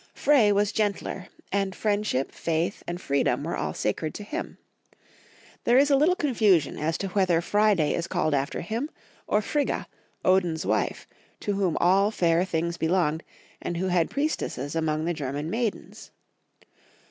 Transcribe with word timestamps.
Frey 0.15 0.51
was 0.51 0.71
gentler, 0.71 1.27
and 1.51 1.75
friendship, 1.75 2.31
faith, 2.31 2.81
and 2.87 2.99
free 2.99 3.21
dom 3.21 3.43
were 3.43 3.55
all 3.55 3.75
sacred 3.75 4.15
to 4.15 4.23
him. 4.23 4.57
There 5.63 5.77
is 5.77 5.91
a 5.91 5.95
little 5.95 6.15
con 6.15 6.33
fusion 6.33 6.79
as 6.79 6.97
to 6.97 7.09
whether 7.09 7.39
Friday 7.39 7.93
is 7.93 8.07
called 8.07 8.33
after 8.33 8.61
him 8.61 8.89
or 9.27 9.43
Frigga, 9.43 9.85
Odin's 10.25 10.65
wife, 10.65 11.05
to 11.41 11.53
whom 11.53 11.77
all 11.79 12.09
fair 12.09 12.43
things 12.45 12.77
be 12.77 12.87
longed, 12.87 13.21
and 13.61 13.77
who 13.77 13.89
had 13.89 14.09
priestesses 14.09 14.73
among 14.75 15.05
the 15.05 15.13
German 15.13 15.51
maidens. 15.51 16.09